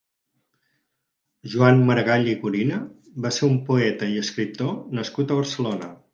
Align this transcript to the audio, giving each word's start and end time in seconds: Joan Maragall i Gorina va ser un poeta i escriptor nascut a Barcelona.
Joan 1.53 1.83
Maragall 1.89 2.31
i 2.31 2.33
Gorina 2.45 2.81
va 3.27 3.33
ser 3.37 3.47
un 3.51 3.61
poeta 3.69 4.11
i 4.17 4.19
escriptor 4.25 4.75
nascut 5.01 5.37
a 5.37 5.41
Barcelona. 5.45 5.95